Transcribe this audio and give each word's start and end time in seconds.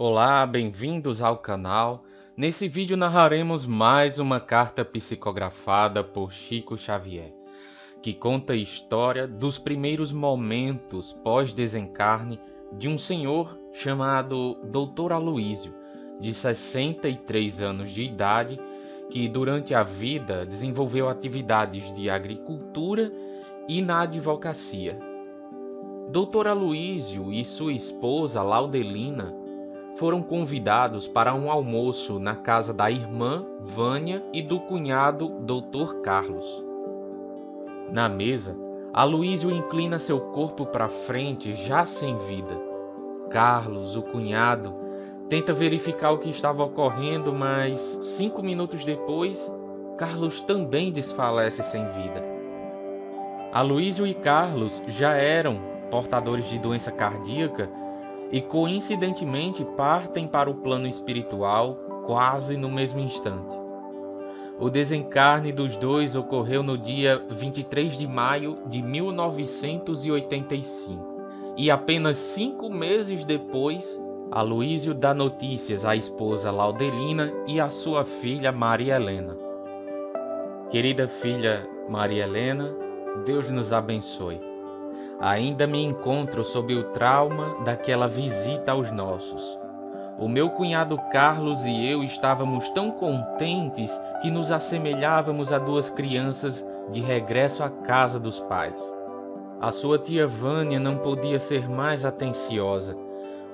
Olá, 0.00 0.46
bem-vindos 0.46 1.20
ao 1.20 1.38
canal. 1.38 2.04
Nesse 2.36 2.68
vídeo 2.68 2.96
narraremos 2.96 3.66
mais 3.66 4.20
uma 4.20 4.38
carta 4.38 4.84
psicografada 4.84 6.04
por 6.04 6.32
Chico 6.32 6.78
Xavier, 6.78 7.34
que 8.00 8.14
conta 8.14 8.52
a 8.52 8.56
história 8.56 9.26
dos 9.26 9.58
primeiros 9.58 10.12
momentos 10.12 11.12
pós-desencarne 11.24 12.38
de 12.74 12.88
um 12.88 12.96
senhor 12.96 13.58
chamado 13.72 14.54
Dr. 14.62 15.14
Aloísio, 15.14 15.74
de 16.20 16.32
63 16.32 17.60
anos 17.60 17.90
de 17.90 18.04
idade, 18.04 18.56
que 19.10 19.28
durante 19.28 19.74
a 19.74 19.82
vida 19.82 20.46
desenvolveu 20.46 21.08
atividades 21.08 21.92
de 21.92 22.08
agricultura 22.08 23.12
e 23.68 23.82
na 23.82 24.02
advocacia. 24.02 24.96
Dr. 26.12 26.46
Aloísio 26.46 27.32
e 27.32 27.44
sua 27.44 27.72
esposa 27.72 28.44
Laudelina 28.44 29.47
foram 29.98 30.22
convidados 30.22 31.08
para 31.08 31.34
um 31.34 31.50
almoço 31.50 32.20
na 32.20 32.36
casa 32.36 32.72
da 32.72 32.90
irmã 32.90 33.44
Vânia 33.60 34.24
e 34.32 34.40
do 34.40 34.60
cunhado 34.60 35.28
Dr. 35.40 36.00
Carlos. 36.02 36.64
Na 37.90 38.08
mesa, 38.08 38.56
Aloísio 38.92 39.50
inclina 39.50 39.98
seu 39.98 40.20
corpo 40.20 40.64
para 40.64 40.88
frente, 40.88 41.52
já 41.52 41.84
sem 41.84 42.16
vida. 42.16 42.56
Carlos, 43.28 43.96
o 43.96 44.02
cunhado, 44.02 44.72
tenta 45.28 45.52
verificar 45.52 46.12
o 46.12 46.18
que 46.18 46.30
estava 46.30 46.64
ocorrendo, 46.64 47.32
mas 47.32 47.98
cinco 48.00 48.42
minutos 48.42 48.84
depois, 48.84 49.52
Carlos 49.96 50.40
também 50.40 50.92
desfalece 50.92 51.62
sem 51.64 51.84
vida. 51.84 52.24
Aloísio 53.52 54.06
e 54.06 54.14
Carlos 54.14 54.80
já 54.86 55.14
eram 55.14 55.60
portadores 55.90 56.48
de 56.48 56.58
doença 56.58 56.92
cardíaca 56.92 57.68
e 58.30 58.40
coincidentemente 58.40 59.64
partem 59.76 60.26
para 60.26 60.50
o 60.50 60.54
plano 60.54 60.86
espiritual 60.86 61.74
quase 62.06 62.56
no 62.56 62.70
mesmo 62.70 63.00
instante. 63.00 63.58
O 64.60 64.68
desencarne 64.68 65.52
dos 65.52 65.76
dois 65.76 66.16
ocorreu 66.16 66.62
no 66.62 66.76
dia 66.76 67.24
23 67.30 67.96
de 67.96 68.08
maio 68.08 68.58
de 68.66 68.82
1985 68.82 71.16
e 71.56 71.70
apenas 71.70 72.16
cinco 72.16 72.68
meses 72.68 73.24
depois, 73.24 73.98
Aloísio 74.30 74.92
dá 74.94 75.14
notícias 75.14 75.84
à 75.84 75.96
esposa 75.96 76.50
Laudelina 76.50 77.32
e 77.46 77.60
à 77.60 77.70
sua 77.70 78.04
filha 78.04 78.50
Maria 78.52 78.96
Helena. 78.96 79.36
Querida 80.70 81.08
filha 81.08 81.66
Maria 81.88 82.24
Helena, 82.24 82.74
Deus 83.24 83.50
nos 83.50 83.72
abençoe. 83.72 84.38
Ainda 85.20 85.66
me 85.66 85.82
encontro 85.82 86.44
sob 86.44 86.74
o 86.74 86.84
trauma 86.92 87.64
daquela 87.64 88.06
visita 88.06 88.72
aos 88.72 88.90
nossos. 88.90 89.58
O 90.18 90.28
meu 90.28 90.50
cunhado 90.50 90.96
Carlos 91.12 91.64
e 91.64 91.86
eu 91.88 92.04
estávamos 92.04 92.68
tão 92.70 92.92
contentes 92.92 93.90
que 94.20 94.30
nos 94.30 94.50
assemelhávamos 94.50 95.52
a 95.52 95.58
duas 95.58 95.90
crianças 95.90 96.66
de 96.90 97.00
regresso 97.00 97.62
à 97.64 97.70
casa 97.70 98.18
dos 98.18 98.40
pais. 98.40 98.80
A 99.60 99.72
sua 99.72 99.98
tia 99.98 100.26
Vânia 100.26 100.78
não 100.78 100.98
podia 100.98 101.40
ser 101.40 101.68
mais 101.68 102.04
atenciosa, 102.04 102.96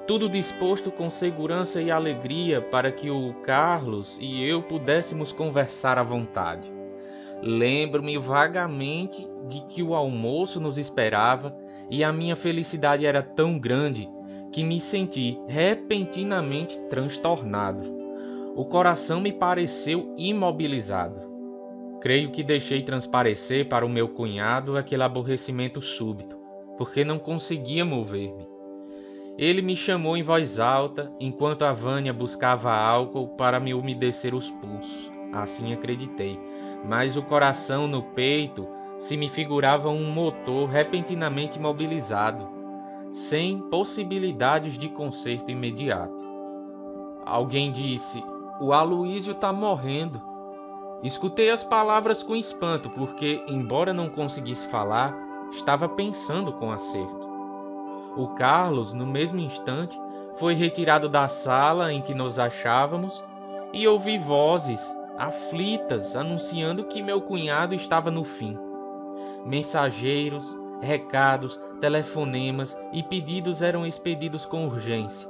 tudo 0.07 0.29
disposto 0.29 0.91
com 0.91 1.09
segurança 1.09 1.81
e 1.81 1.91
alegria 1.91 2.61
para 2.61 2.93
que 2.93 3.09
o 3.09 3.33
Carlos 3.43 4.19
e 4.21 4.47
eu 4.47 4.63
pudéssemos 4.63 5.33
conversar 5.33 5.99
à 5.99 6.03
vontade. 6.03 6.71
Lembro-me 7.43 8.19
vagamente 8.19 9.27
de 9.49 9.61
que 9.67 9.83
o 9.83 9.95
almoço 9.95 10.61
nos 10.61 10.79
esperava 10.79 11.57
e 11.91 12.03
a 12.03 12.13
minha 12.13 12.37
felicidade 12.37 13.05
era 13.05 13.23
tão 13.23 13.59
grande 13.59 14.09
que 14.53 14.65
me 14.65 14.81
senti 14.81 15.39
repentinamente 15.47 16.79
transtornado. 16.89 17.93
O 18.55 18.65
coração 18.65 19.21
me 19.21 19.33
pareceu 19.33 20.15
imobilizado. 20.17 21.21
Creio 22.01 22.31
que 22.31 22.43
deixei 22.43 22.83
transparecer 22.83 23.69
para 23.69 23.85
o 23.85 23.89
meu 23.89 24.09
cunhado 24.09 24.77
aquele 24.77 25.03
aborrecimento 25.03 25.81
súbito, 25.81 26.39
porque 26.77 27.05
não 27.05 27.19
conseguia 27.19 27.85
mover-me. 27.85 28.47
Ele 29.37 29.63
me 29.63 29.75
chamou 29.75 30.17
em 30.17 30.23
voz 30.23 30.61
alta 30.61 31.13
enquanto 31.19 31.63
a 31.63 31.73
Vânia 31.73 32.13
buscava 32.13 32.73
álcool 32.73 33.29
para 33.37 33.59
me 33.59 33.75
umedecer 33.75 34.35
os 34.35 34.49
pulsos. 34.51 35.13
Assim 35.33 35.73
acreditei 35.73 36.39
mas 36.85 37.17
o 37.17 37.23
coração 37.23 37.89
no 37.89 38.03
peito 38.03 38.69
se 38.99 39.17
me 39.17 39.29
figurava 39.29 39.89
um 39.89 40.11
motor 40.11 40.69
repentinamente 40.69 41.59
mobilizado, 41.59 42.49
sem 43.11 43.59
possibilidades 43.59 44.79
de 44.79 44.89
conserto 44.89 45.51
imediato. 45.51 46.25
Alguém 47.25 47.73
disse: 47.73 48.23
O 48.61 48.73
Aloísio 48.73 49.33
está 49.33 49.53
morrendo. 49.53 50.21
Escutei 51.03 51.51
as 51.51 51.63
palavras 51.63 52.23
com 52.23 52.35
espanto, 52.35 52.89
porque, 52.91 53.43
embora 53.47 53.93
não 53.93 54.09
conseguisse 54.09 54.67
falar, 54.69 55.15
estava 55.51 55.89
pensando 55.89 56.53
com 56.53 56.73
acerto. 56.73 57.29
O 58.17 58.29
Carlos, 58.29 58.95
no 58.95 59.07
mesmo 59.07 59.39
instante, 59.39 60.01
foi 60.37 60.55
retirado 60.55 61.09
da 61.09 61.29
sala 61.29 61.93
em 61.93 62.01
que 62.01 62.15
nos 62.15 62.39
achávamos 62.39 63.23
e 63.73 63.87
ouvi 63.87 64.19
vozes 64.19 64.81
aflitas, 65.19 66.17
anunciando 66.17 66.85
que 66.85 67.03
meu 67.03 67.21
cunhado 67.21 67.75
estava 67.75 68.11
no 68.11 68.25
fim. 68.25 68.59
Mensageiros, 69.45 70.59
recados, 70.81 71.61
telefonemas 71.81 72.77
e 72.93 73.03
pedidos 73.03 73.63
eram 73.63 73.87
expedidos 73.87 74.47
com 74.47 74.67
urgência, 74.67 75.29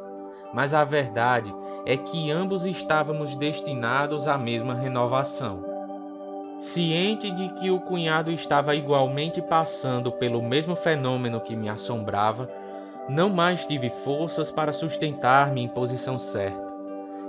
mas 0.53 0.73
a 0.73 0.85
verdade 0.85 1.55
é 1.85 1.97
que 1.97 2.31
ambos 2.31 2.65
estávamos 2.65 3.37
destinados 3.37 4.29
à 4.29 4.39
mesma 4.39 4.75
renovação. 4.75 5.65
Ciente 6.61 7.31
de 7.31 7.49
que 7.55 7.71
o 7.71 7.81
cunhado 7.81 8.31
estava 8.31 8.75
igualmente 8.75 9.43
passando 9.43 10.13
pelo 10.13 10.41
mesmo 10.43 10.77
fenômeno 10.77 11.41
que 11.41 11.57
me 11.57 11.69
assombrava, 11.69 12.49
não 13.09 13.29
mais 13.29 13.67
tive 13.67 13.91
forças 13.91 14.51
para 14.51 14.73
sustentar-me 14.73 15.63
em 15.63 15.69
posição 15.69 16.19
certa 16.19 16.65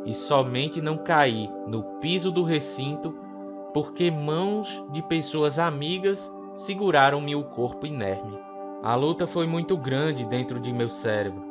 e 0.05 0.13
somente 0.13 0.81
não 0.81 0.97
caí 0.97 1.49
no 1.67 1.83
piso 1.99 2.31
do 2.31 2.43
recinto 2.43 3.13
porque 3.73 4.09
mãos 4.09 4.85
de 4.91 5.01
pessoas 5.01 5.59
amigas 5.59 6.31
seguraram-me 6.55 7.35
o 7.35 7.43
corpo 7.43 7.85
inerme. 7.85 8.39
A 8.81 8.95
luta 8.95 9.27
foi 9.27 9.45
muito 9.45 9.77
grande 9.77 10.25
dentro 10.25 10.59
de 10.59 10.71
meu 10.71 10.89
cérebro, 10.89 11.43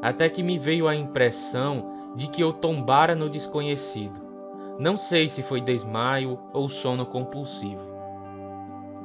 até 0.00 0.28
que 0.28 0.42
me 0.42 0.58
veio 0.58 0.86
a 0.86 0.94
impressão 0.94 2.12
de 2.14 2.28
que 2.28 2.40
eu 2.40 2.52
tombara 2.52 3.14
no 3.14 3.28
desconhecido. 3.28 4.20
Não 4.78 4.96
sei 4.96 5.28
se 5.28 5.42
foi 5.42 5.60
desmaio 5.60 6.38
ou 6.52 6.68
sono 6.68 7.04
compulsivo. 7.04 7.82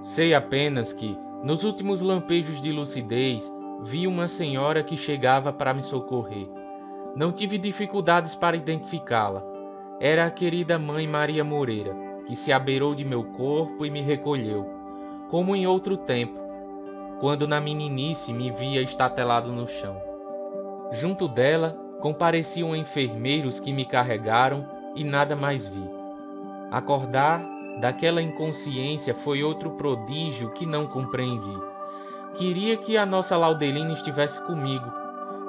Sei 0.04 0.34
apenas 0.34 0.94
que, 0.94 1.18
nos 1.44 1.64
últimos 1.64 2.02
lampejos 2.02 2.62
de 2.62 2.72
lucidez, 2.72 3.52
vi 3.84 4.08
uma 4.08 4.28
senhora 4.28 4.84
que 4.84 4.96
chegava 4.96 5.52
para 5.52 5.74
me 5.74 5.82
socorrer. 5.82 6.48
Não 7.16 7.32
tive 7.32 7.58
dificuldades 7.58 8.36
para 8.36 8.56
identificá-la. 8.56 9.44
Era 10.00 10.26
a 10.26 10.32
querida 10.32 10.78
mãe 10.78 11.08
Maria 11.08 11.44
Moreira, 11.44 11.96
que 12.26 12.36
se 12.36 12.52
abeirou 12.52 12.94
de 12.94 13.04
meu 13.04 13.24
corpo 13.24 13.86
e 13.86 13.90
me 13.90 14.02
recolheu, 14.02 14.77
como 15.30 15.56
em 15.56 15.68
outro 15.68 15.98
tempo, 15.98 16.40
quando 17.20 17.48
na 17.48 17.60
meninice 17.60 18.32
me 18.32 18.52
via 18.52 18.82
estatelado 18.82 19.52
no 19.52 19.68
chão. 19.68 20.02
Junto 20.92 21.28
dela 21.28 21.78
compareciam 22.00 22.76
enfermeiros 22.76 23.60
que 23.60 23.74
me 23.74 23.86
carregaram 23.86 24.66
e 24.96 25.04
nada 25.04 25.36
mais 25.36 25.68
vi. 25.68 25.90
Acordar 26.72 27.44
daquela 27.80 28.22
inconsciência 28.22 29.14
foi 29.14 29.44
outro 29.44 29.72
prodígio 29.72 30.52
que 30.52 30.66
não 30.66 30.88
compreendi. 30.88 31.58
Queria 32.36 32.78
que 32.78 32.98
a 32.98 33.06
nossa 33.06 33.36
Laudelina 33.38 33.94
estivesse 33.94 34.42
comigo, 34.42 34.92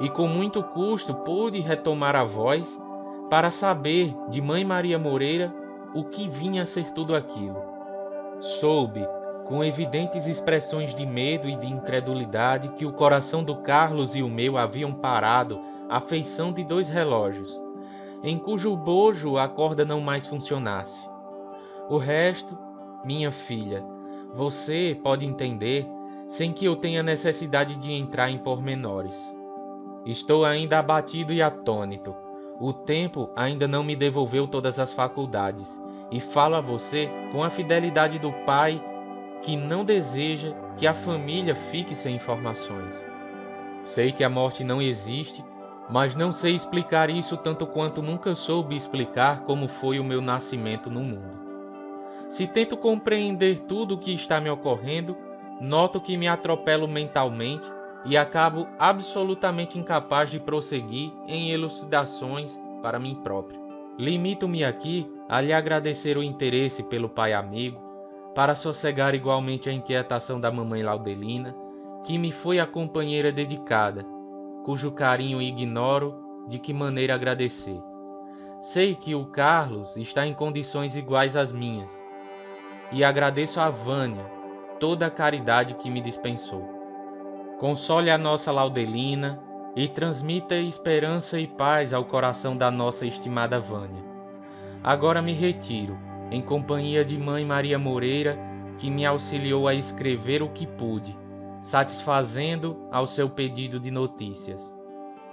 e 0.00 0.08
com 0.08 0.26
muito 0.26 0.62
custo 0.62 1.14
pude 1.14 1.60
retomar 1.60 2.16
a 2.16 2.24
voz 2.24 2.80
para 3.28 3.50
saber 3.50 4.14
de 4.28 4.40
Mãe 4.40 4.64
Maria 4.64 4.98
Moreira 4.98 5.54
o 5.94 6.04
que 6.04 6.28
vinha 6.28 6.62
a 6.62 6.66
ser 6.66 6.92
tudo 6.92 7.14
aquilo. 7.14 7.60
Soube, 8.40 9.06
com 9.48 9.64
evidentes 9.64 10.26
expressões 10.26 10.94
de 10.94 11.06
medo 11.06 11.48
e 11.48 11.56
de 11.56 11.66
incredulidade, 11.66 12.68
que 12.70 12.84
o 12.84 12.92
coração 12.92 13.42
do 13.42 13.56
Carlos 13.56 14.14
e 14.14 14.22
o 14.22 14.28
meu 14.28 14.58
haviam 14.58 14.92
parado 14.92 15.58
à 15.88 16.00
feição 16.00 16.52
de 16.52 16.62
dois 16.62 16.90
relógios, 16.90 17.58
em 18.22 18.38
cujo 18.38 18.76
bojo 18.76 19.38
a 19.38 19.48
corda 19.48 19.86
não 19.86 20.02
mais 20.02 20.26
funcionasse. 20.26 21.08
O 21.88 21.96
resto, 21.96 22.58
minha 23.02 23.32
filha, 23.32 23.82
você 24.34 24.98
pode 25.02 25.24
entender 25.24 25.86
sem 26.28 26.52
que 26.52 26.66
eu 26.66 26.76
tenha 26.76 27.02
necessidade 27.02 27.76
de 27.78 27.90
entrar 27.90 28.30
em 28.30 28.36
pormenores. 28.36 29.16
Estou 30.04 30.44
ainda 30.44 30.78
abatido 30.78 31.32
e 31.32 31.40
atônito. 31.40 32.14
O 32.60 32.72
tempo 32.72 33.30
ainda 33.34 33.66
não 33.66 33.82
me 33.82 33.96
devolveu 33.96 34.46
todas 34.46 34.78
as 34.78 34.92
faculdades, 34.92 35.80
e 36.10 36.20
falo 36.20 36.54
a 36.54 36.60
você 36.60 37.08
com 37.32 37.42
a 37.42 37.48
fidelidade 37.48 38.18
do 38.18 38.32
pai 38.44 38.82
que 39.42 39.56
não 39.56 39.84
deseja 39.84 40.52
que 40.76 40.86
a 40.86 40.94
família 40.94 41.54
fique 41.54 41.94
sem 41.94 42.16
informações. 42.16 43.06
Sei 43.82 44.12
que 44.12 44.24
a 44.24 44.28
morte 44.28 44.62
não 44.64 44.82
existe 44.82 45.44
Mas 45.90 46.14
não 46.14 46.32
sei 46.32 46.54
explicar 46.54 47.08
isso 47.08 47.36
tanto 47.36 47.66
quanto 47.66 48.02
nunca 48.02 48.34
soube 48.34 48.76
explicar 48.76 49.44
como 49.44 49.66
foi 49.66 49.98
o 49.98 50.04
meu 50.04 50.20
nascimento 50.20 50.90
no 50.90 51.00
mundo. 51.00 51.38
Se 52.28 52.46
tento 52.46 52.76
compreender 52.76 53.60
tudo 53.60 53.94
o 53.94 53.98
que 53.98 54.12
está 54.12 54.38
me 54.38 54.50
ocorrendo, 54.50 55.16
noto 55.60 55.98
que 55.98 56.16
me 56.18 56.28
atropelo 56.28 56.86
mentalmente 56.86 57.66
e 58.04 58.18
acabo 58.18 58.68
absolutamente 58.78 59.78
incapaz 59.78 60.30
de 60.30 60.38
prosseguir 60.38 61.10
em 61.26 61.50
elucidações 61.50 62.60
para 62.82 62.98
mim 62.98 63.14
próprio. 63.22 63.58
Limito-me 63.98 64.62
aqui 64.62 65.10
a 65.26 65.40
lhe 65.40 65.54
agradecer 65.54 66.18
o 66.18 66.22
interesse 66.22 66.82
pelo 66.82 67.08
pai 67.08 67.32
amigo, 67.32 67.80
para 68.38 68.54
sossegar 68.54 69.16
igualmente 69.16 69.68
a 69.68 69.72
inquietação 69.72 70.40
da 70.40 70.48
mamãe 70.48 70.80
Laudelina, 70.80 71.56
que 72.04 72.16
me 72.16 72.30
foi 72.30 72.60
a 72.60 72.66
companheira 72.68 73.32
dedicada, 73.32 74.06
cujo 74.64 74.92
carinho 74.92 75.42
ignoro 75.42 76.14
de 76.46 76.60
que 76.60 76.72
maneira 76.72 77.16
agradecer. 77.16 77.82
Sei 78.62 78.94
que 78.94 79.12
o 79.12 79.26
Carlos 79.26 79.96
está 79.96 80.24
em 80.24 80.32
condições 80.34 80.96
iguais 80.96 81.34
às 81.34 81.50
minhas, 81.50 81.90
e 82.92 83.02
agradeço 83.02 83.58
a 83.58 83.70
Vânia 83.70 84.24
toda 84.78 85.06
a 85.06 85.10
caridade 85.10 85.74
que 85.74 85.90
me 85.90 86.00
dispensou. 86.00 86.62
Console 87.58 88.08
a 88.08 88.16
nossa 88.16 88.52
Laudelina 88.52 89.42
e 89.74 89.88
transmita 89.88 90.54
esperança 90.54 91.40
e 91.40 91.48
paz 91.48 91.92
ao 91.92 92.04
coração 92.04 92.56
da 92.56 92.70
nossa 92.70 93.04
estimada 93.04 93.58
Vânia. 93.58 94.04
Agora 94.84 95.20
me 95.20 95.32
retiro, 95.32 95.98
em 96.30 96.42
companhia 96.42 97.04
de 97.04 97.16
Mãe 97.18 97.44
Maria 97.44 97.78
Moreira, 97.78 98.38
que 98.78 98.90
me 98.90 99.04
auxiliou 99.04 99.66
a 99.66 99.74
escrever 99.74 100.42
o 100.42 100.48
que 100.48 100.66
pude, 100.66 101.16
satisfazendo 101.62 102.78
ao 102.90 103.06
seu 103.06 103.28
pedido 103.28 103.80
de 103.80 103.90
notícias. 103.90 104.74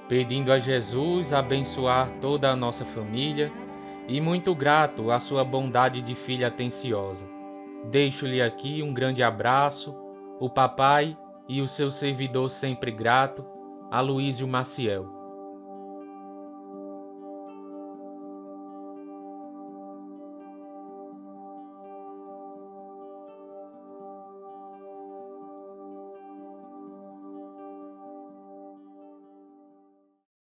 Pedindo 0.07 0.51
a 0.51 0.59
Jesus 0.59 1.33
abençoar 1.33 2.09
toda 2.21 2.51
a 2.51 2.55
nossa 2.55 2.85
família 2.85 3.51
e 4.07 4.21
muito 4.21 4.53
grato 4.53 5.11
à 5.11 5.19
sua 5.19 5.43
bondade 5.43 6.01
de 6.01 6.15
filha 6.15 6.47
atenciosa. 6.47 7.27
Deixo-lhe 7.85 8.41
aqui 8.41 8.81
um 8.81 8.93
grande 8.93 9.23
abraço, 9.23 9.95
o 10.39 10.49
papai 10.49 11.17
e 11.47 11.61
o 11.61 11.67
seu 11.67 11.91
servidor 11.91 12.49
sempre 12.49 12.91
grato, 12.91 13.45
Aloísio 13.91 14.47
Maciel. 14.47 15.14